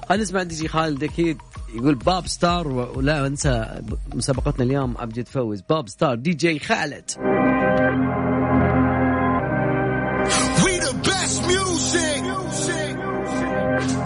خلينا 0.10 0.24
نسمع 0.24 0.44
دي 0.44 0.56
جي 0.56 0.68
خالد 0.68 1.04
أكيد 1.04 1.38
يقول 1.76 1.96
Popstar 1.96 2.68
ولا 2.68 3.28
أنسى 3.28 3.82
مسابقتنا 4.14 4.66
اليوم 4.66 4.96
أبجد 4.98 5.28
فوز. 5.28 5.62
Popstar 5.62 6.16
دي 6.16 6.34
جي 6.34 6.60
خالد. 6.60 7.12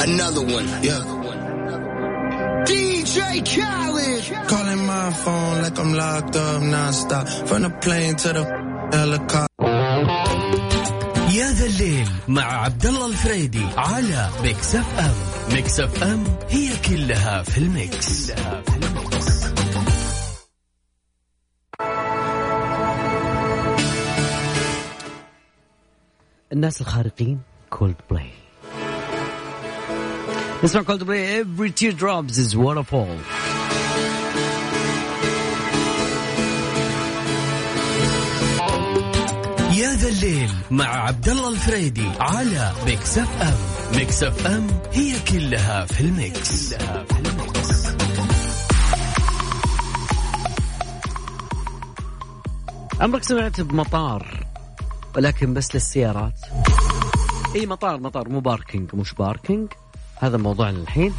Another 0.06 0.42
one, 0.42 0.68
yeah. 0.88 1.02
DJ 2.68 3.18
Khaled. 3.52 4.24
Calling 4.52 4.86
my 4.86 5.08
phone 5.24 5.62
like 5.64 5.80
I'm 5.80 5.94
locked 5.94 6.36
up 6.36 6.62
nonstop. 6.74 7.26
From 7.48 7.62
the 7.62 7.70
plane 7.84 8.16
to 8.16 8.30
the 8.38 8.44
helicopter. 8.92 9.48
يا 11.34 11.52
ذا 11.52 11.66
الليل 11.66 12.08
مع 12.28 12.44
عبد 12.64 12.86
الله 12.86 13.06
الفريدي 13.06 13.66
على 13.78 14.30
Mix 14.44 14.76
FM 14.76 15.16
Mix 15.54 15.80
FM 15.80 16.24
هي 16.50 16.70
كلها 16.90 17.44
في 17.44 17.58
ال 17.58 17.73
mix, 17.73 18.32
كلها 18.32 18.62
في 18.62 18.76
ال 18.76 18.89
mix. 18.89 19.44
الناس 26.54 26.82
الخارقين 26.82 27.42
كولد 27.70 27.96
بلاي 28.10 28.43
نسمع 30.64 30.82
Coldplay 30.82 31.44
every 31.44 31.72
teardrops 31.72 32.38
is 32.38 32.56
waterfall 32.56 33.18
يا 39.78 39.94
ذا 39.96 40.10
الليل 40.10 40.50
مع 40.72 40.86
عبد 40.86 41.30
الله 41.30 41.50
الفريدي 41.50 42.08
على 42.20 42.72
Mix 42.86 43.18
FM 43.18 43.58
Mix 43.98 44.24
FM 44.24 44.68
هي 44.92 45.14
كلها 45.32 45.86
في 45.86 46.02
ال 46.02 46.16
mix, 46.16 46.74
كلها 46.74 47.04
في 47.04 47.20
ال 47.20 47.33
mix. 47.33 47.88
عمرك 53.02 53.24
سمعت 53.24 53.62
بمطار 53.62 54.46
ولكن 55.16 55.54
بس 55.54 55.76
للسيارات؟ 55.76 56.40
إي 57.56 57.66
مطار 57.66 58.00
مطار 58.00 58.30
مو 58.30 58.40
parking 58.40 58.96
مش 58.96 59.14
parking. 59.14 59.68
هذا 60.16 60.38
موضوعنا 60.38 60.78
الحين. 60.78 61.14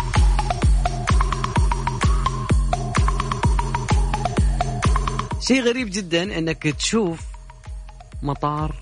شيء 5.41 5.63
غريب 5.63 5.91
جدا 5.91 6.39
إنك 6.39 6.63
تشوف 6.63 7.21
مطار 8.23 8.75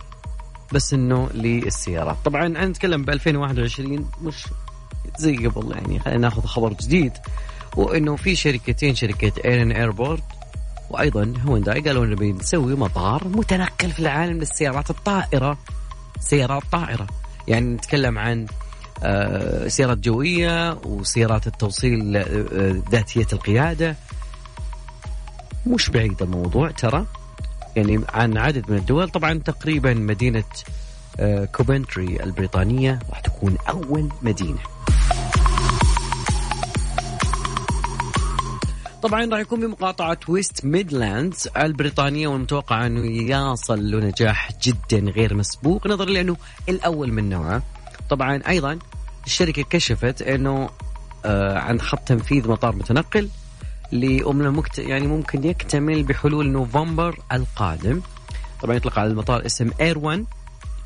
بس 0.72 0.94
إنه 0.94 1.28
للسيارات. 1.34 2.16
طبعا 2.24 2.46
أنا 2.46 2.66
نتكلم 2.66 3.04
ب 3.04 3.10
2021 3.10 4.10
مش 4.22 4.46
زي 5.18 5.46
قبل 5.46 5.72
يعني. 5.72 5.98
خلينا 5.98 6.20
ناخذ 6.20 6.44
خبر 6.46 6.72
جديد 6.72 7.12
وإنه 7.76 8.16
في 8.16 8.36
شركتين 8.36 8.94
شركة 8.94 9.32
Urban 9.44 9.72
Airport 9.72 10.22
وأيضا 10.90 11.34
هونداي 11.46 11.80
قالوا 11.80 12.04
إنه 12.04 12.16
بنسوي 12.16 12.74
مطار 12.74 13.28
متنقل 13.28 13.90
في 13.90 14.00
العالم 14.00 14.38
للسيارات 14.38 14.90
الطائرة. 14.90 15.58
سيارات 16.20 16.62
طائرة. 16.72 17.06
يعني 17.48 17.74
نتكلم 17.74 18.18
عن 18.18 18.46
سيارات 19.68 19.98
جوية 19.98 20.78
وسيارات 20.84 21.46
التوصيل 21.46 22.16
آه، 22.16 22.82
ذاتية 22.90 23.26
القيادة. 23.32 23.96
مش 25.66 25.90
بعيد 25.90 26.22
الموضوع 26.22 26.70
ترى 26.70 27.06
يعني 27.76 28.00
عن 28.08 28.38
عدد 28.38 28.70
من 28.70 28.76
الدول. 28.76 29.08
طبعا 29.08 29.38
تقريبا 29.38 29.94
مدينة 29.94 30.44
آه، 31.20 31.44
كوبنتري 31.44 32.22
البريطانية 32.22 32.98
راح 33.10 33.20
تكون 33.20 33.56
أول 33.68 34.08
مدينة. 34.22 34.58
طبعا 39.02 39.26
راح 39.26 39.40
يكون 39.40 39.60
بمقاطعة 39.60 40.18
ويست 40.28 40.64
ميدلاندز 40.64 41.48
البريطانية 41.56 42.28
والمتوقع 42.28 42.86
أنه 42.86 43.06
يصل 43.06 43.90
لنجاح 43.90 44.50
جدا 44.62 44.98
غير 44.98 45.34
مسبوق 45.34 45.86
نظرا 45.86 46.10
لأنه 46.10 46.36
الأول 46.68 47.12
من 47.12 47.28
نوعه. 47.28 47.62
طبعا 48.10 48.42
أيضا 48.48 48.78
الشركة 49.26 49.62
كشفت 49.62 50.22
أنه 50.22 50.70
آه، 51.24 51.58
عن 51.58 51.80
خط 51.80 51.98
تنفيذ 51.98 52.48
مطار 52.48 52.76
متنقل 52.76 53.28
لأمنا 53.92 54.62
يعني 54.78 55.06
ممكن 55.06 55.44
يكتمل 55.44 56.02
بحلول 56.02 56.50
نوفمبر 56.50 57.18
القادم. 57.32 58.00
طبعا 58.62 58.76
يطلق 58.76 58.98
على 58.98 59.10
المطار 59.10 59.46
اسم 59.46 59.70
إير 59.80 59.98
1 59.98 60.24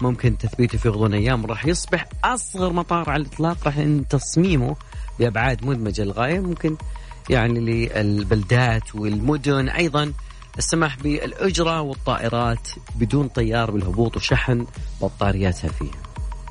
ممكن 0.00 0.38
تثبيته 0.38 0.78
في 0.78 0.88
غضون 0.88 1.14
أيام 1.14 1.46
راح 1.46 1.66
يصبح 1.66 2.06
أصغر 2.24 2.72
مطار 2.72 3.10
على 3.10 3.22
الإطلاق. 3.22 3.56
راح 3.66 3.76
إن 3.78 4.08
تصميمه 4.08 4.76
بأبعاد 5.18 5.66
مدمجة 5.66 6.02
للغاية. 6.02 6.40
ممكن 6.40 6.76
يعني 7.30 7.60
للبلدات 7.60 8.94
والمدن. 8.94 9.68
أيضا 9.68 10.12
السماح 10.58 10.96
بالأجرة 10.98 11.80
والطائرات 11.80 12.68
بدون 12.96 13.28
طيار 13.28 13.70
بالهبوط 13.70 14.16
وشحن 14.16 14.66
بطارياتها 15.00 15.68
فيه 15.70 15.90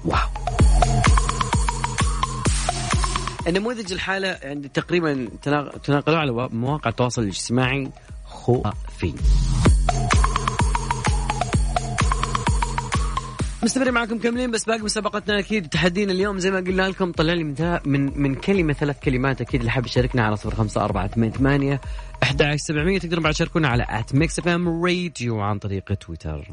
Wow. 0.05 0.64
النموذج 3.47 3.93
الحالي 3.93 4.27
يعني 4.27 4.67
تقريبا 4.67 5.29
تناقلوا 5.83 6.17
على 6.17 6.49
مواقع 6.53 6.89
التواصل 6.89 7.21
الاجتماعي 7.21 7.91
خرافي 8.25 9.13
مستمر 13.63 13.91
معكم 13.91 14.19
كاملين 14.19 14.51
بس 14.51 14.63
باقي 14.65 14.81
مسابقتنا 14.81 15.39
أكيد 15.39 15.67
تحدينا 15.67 16.11
اليوم. 16.11 16.39
زي 16.39 16.51
ما 16.51 16.57
قلنا 16.57 16.89
لكم 16.89 17.11
طلع 17.11 17.33
لي 17.33 17.43
من 17.43 17.79
من 17.85 18.21
من 18.21 18.35
كلمة 18.35 18.73
ثلاث 18.73 18.99
كلمات 18.99 19.41
أكيد 19.41 19.59
اللي 19.59 19.71
حاب 19.71 19.85
يشاركنا 19.85 20.23
على 20.25 20.35
صفر 20.35 20.55
خمسة 20.55 20.83
أربعة 20.85 21.07
ثمانية 21.07 21.31
ثمانية 21.31 21.81
أحد 22.23 22.41
عشر 22.41 22.57
سبعمية. 22.57 22.99
تقدرون 22.99 23.23
بعد 23.23 23.33
تشاركونا 23.33 23.67
على 23.67 23.85
at 23.89 24.15
Mix 24.15 24.39
FM 24.39 24.83
Radio 24.85 25.39
عن 25.39 25.59
طريق 25.59 25.93
تويتر. 25.93 26.47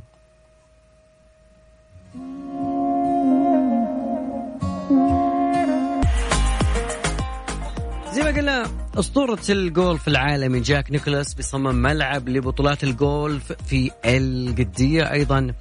زي 8.13 8.23
ما 8.23 8.31
قلنا 8.31 8.71
أسطورة 8.95 9.39
الجولف 9.51 10.09
العالمي 10.09 10.61
جاك 10.61 10.91
نيكولاس 10.91 11.35
بيصمم 11.35 11.75
ملعب 11.75 12.29
لبطولات 12.29 12.85
الجولف 12.85 13.53
في 13.53 13.91
القدية. 14.05 15.13
أيضا 15.13 15.55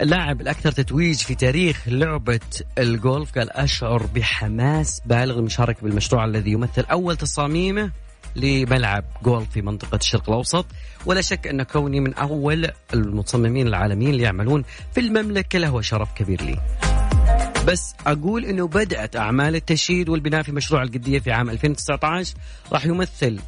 اللاعب 0.00 0.40
الأكثر 0.40 0.72
تتويج 0.72 1.16
في 1.16 1.34
تاريخ 1.34 1.82
لعبة 1.86 2.40
الجولف 2.78 3.38
قال 3.38 3.50
أشعر 3.50 4.06
بحماس 4.14 5.02
بالغ 5.06 5.38
المشاركة 5.38 5.82
بالمشروع 5.82 6.24
الذي 6.24 6.50
يمثل 6.50 6.84
أول 6.90 7.16
تصاميمه 7.16 7.90
لملعب 8.36 9.04
جولف 9.22 9.50
في 9.50 9.62
منطقة 9.62 9.96
الشرق 9.96 10.28
الأوسط. 10.28 10.66
ولا 11.06 11.20
شك 11.20 11.46
أن 11.46 11.62
كوني 11.62 12.00
من 12.00 12.14
أول 12.14 12.70
المصممين 12.94 13.66
العالميين 13.66 14.10
اللي 14.10 14.22
يعملون 14.22 14.64
في 14.94 15.00
المملكة 15.00 15.58
له 15.58 15.80
شرف 15.80 16.12
كبير 16.14 16.42
لي. 16.42 16.60
بس 17.66 17.94
أقول 18.06 18.44
إنه 18.44 18.68
بدأت 18.68 19.16
أعمال 19.16 19.56
التشييد 19.56 20.08
والبناء 20.08 20.42
في 20.42 20.52
مشروع 20.52 20.82
القدية 20.82 21.18
في 21.18 21.32
عام 21.32 21.50
2019 21.50 22.34
راح 22.72 22.86
يمثل 22.86 23.38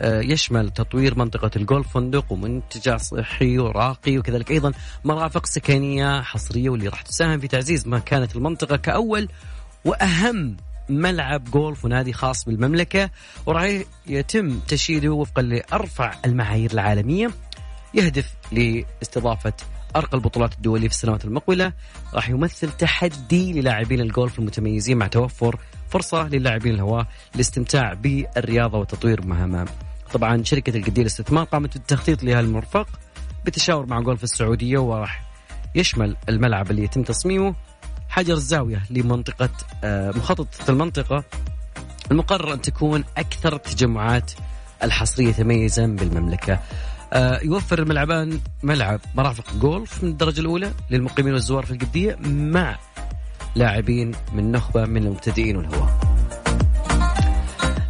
آه، 0.00 0.20
يشمل 0.20 0.70
تطوير 0.70 1.18
منطقة 1.18 1.50
الجولف 1.56 1.88
فندق 1.92 2.32
ومنتجع 2.32 2.96
صحي 2.96 3.58
وراقي 3.58 4.18
وكذلك 4.18 4.50
أيضا 4.50 4.72
مرافق 5.04 5.46
سكنية 5.46 6.22
حصرية 6.22 6.70
واللي 6.70 6.88
راح 6.88 7.02
تساهم 7.02 7.40
في 7.40 7.48
تعزيز 7.48 7.88
مكانة 7.88 8.28
المنطقة 8.34 8.76
كأول 8.76 9.28
وأهم 9.84 10.56
ملعب 10.88 11.44
جولف 11.44 11.84
ونادي 11.84 12.12
خاص 12.12 12.44
بالمملكة. 12.44 13.10
وراح 13.46 13.82
يتم 14.06 14.58
تشييده 14.68 15.08
وفقا 15.08 15.42
لأرفع 15.42 16.14
المعايير 16.24 16.72
العالمية 16.72 17.30
يهدف 17.94 18.34
لاستضافة 18.52 19.52
أرقى 19.96 20.16
البطولات 20.16 20.54
الدولية 20.54 20.88
في 20.88 20.94
السنوات 20.94 21.24
المقبلة 21.24 21.72
راح 22.14 22.30
يمثل 22.30 22.70
تحدي 22.70 23.52
للاعبين 23.52 24.00
الجولف 24.00 24.38
المتميزين 24.38 24.96
مع 24.96 25.06
توفر 25.06 25.58
فرصة 25.88 26.28
للاعبين 26.28 26.74
الهواة 26.74 27.06
للاستمتاع 27.34 27.92
بالرياضة 27.94 28.78
وتطوير 28.78 29.26
مهامهم 29.26 29.66
طبعا 30.12 30.42
شركة 30.42 30.76
القدير 30.76 31.02
الاستثمار 31.02 31.44
قامت 31.44 31.74
بالتخطيط 31.74 32.22
لهذا 32.22 32.40
المرفق 32.40 32.88
بالتشاور 33.44 33.86
مع 33.86 34.00
جولف 34.00 34.24
السعودية 34.24 34.78
وراح 34.78 35.22
يشمل 35.74 36.16
الملعب 36.28 36.70
اللي 36.70 36.84
يتم 36.84 37.02
تصميمه 37.02 37.54
حجر 38.08 38.34
الزاوية 38.34 38.82
لمنطقة 38.90 39.50
آه، 39.84 40.10
مخططة 40.10 40.70
المنطقة 40.70 41.24
المقرر 42.10 42.54
أن 42.54 42.60
تكون 42.60 43.04
أكثر 43.16 43.56
التجمعات 43.56 44.32
الحصرية 44.82 45.32
تميزا 45.32 45.86
بالمملكة. 45.86 46.60
يوفر 47.16 47.78
الملعبان 47.78 48.40
ملعب 48.62 49.00
مرافق 49.14 49.54
جولف 49.60 50.04
من 50.04 50.10
الدرجة 50.10 50.40
الأولى 50.40 50.72
للمقيمين 50.90 51.32
والزوار 51.32 51.66
في 51.66 51.70
القدية 51.70 52.16
مع 52.26 52.78
لاعبين 53.54 54.12
من 54.32 54.52
نخبة 54.52 54.84
من 54.84 55.06
المبتدئين 55.06 55.56
والهواة. 55.56 56.00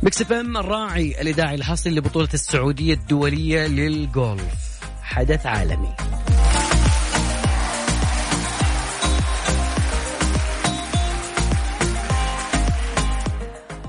Mix 0.02 0.20
FM 0.22 0.56
الراعي 0.56 1.20
الإذاعي 1.20 1.54
الحصري 1.54 1.94
لبطولة 1.94 2.28
السعودية 2.34 2.94
الدولية 2.94 3.66
للجولف. 3.66 4.80
حدث 5.02 5.46
عالمي. 5.46 5.94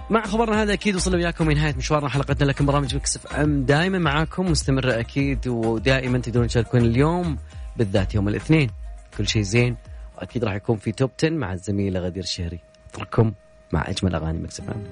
مع 0.10 0.26
خبرنا 0.26 0.62
هذا 0.62 0.74
أكيد 0.74 0.96
وصلنا 0.96 1.18
وياكم 1.18 1.52
لنهايه 1.52 1.76
مشوارنا 1.76 2.10
حلقتنا 2.10 2.46
لكن 2.46 2.66
برامج 2.66 2.96
Mix 2.96 3.16
FM. 3.16 3.66
دائما 3.66 3.98
معاكم 3.98 4.52
مستمره 4.52 5.00
أكيد 5.00 5.48
ودائما 5.48 6.18
تقدرون 6.18 6.48
تشاركون 6.48 6.82
اليوم 6.82 7.38
بالذات 7.78 8.16
يوم 8.16 8.28
الاثنين. 8.28 8.70
كل 9.18 9.28
شيء 9.28 9.42
زين 9.42 9.76
وأكيد 10.18 10.44
راح 10.44 10.54
يكون 10.54 10.78
في 10.78 10.92
Top 10.92 11.12
10 11.20 11.30
مع 11.30 11.54
الزميله 11.54 12.00
غدير 12.00 12.24
الشهري. 12.24 12.60
اترككم 12.90 13.34
مع 13.72 13.90
أجمل 13.90 14.16
أغاني 14.16 14.40
Mix 14.40 14.60
FM. 14.60 14.84